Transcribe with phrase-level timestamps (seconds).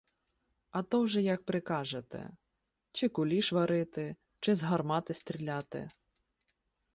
[0.77, 2.29] —А то вже як прикажете:
[2.91, 5.89] чи куліш варити, чи з гармати стріляти.